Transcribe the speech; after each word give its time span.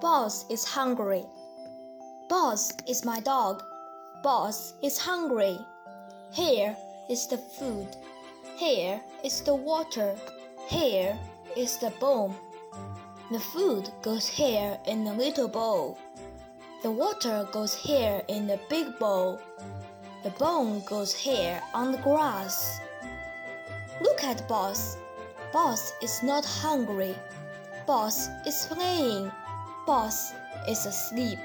Boss 0.00 0.44
is 0.50 0.62
hungry. 0.62 1.24
Boss 2.28 2.70
is 2.86 3.02
my 3.02 3.18
dog. 3.20 3.62
Boss 4.22 4.74
is 4.82 4.98
hungry. 4.98 5.58
Here 6.30 6.76
is 7.08 7.26
the 7.26 7.38
food. 7.38 7.88
Here 8.56 9.00
is 9.24 9.40
the 9.40 9.54
water. 9.54 10.14
Here 10.68 11.18
is 11.56 11.78
the 11.78 11.90
bone. 11.98 12.34
The 13.32 13.40
food 13.40 13.88
goes 14.02 14.28
here 14.28 14.78
in 14.86 15.02
the 15.02 15.14
little 15.14 15.48
bowl. 15.48 15.98
The 16.82 16.90
water 16.90 17.48
goes 17.50 17.74
here 17.74 18.22
in 18.28 18.46
the 18.46 18.60
big 18.68 18.98
bowl. 18.98 19.40
The 20.24 20.30
bone 20.30 20.82
goes 20.84 21.14
here 21.14 21.62
on 21.72 21.92
the 21.92 21.98
grass. 21.98 22.80
Look 24.02 24.22
at 24.22 24.46
Boss. 24.46 24.98
Boss 25.54 25.94
is 26.02 26.22
not 26.22 26.44
hungry. 26.44 27.14
Boss 27.86 28.28
is 28.46 28.66
playing. 28.66 29.32
Boss 29.86 30.34
is 30.66 30.84
asleep. 30.84 31.38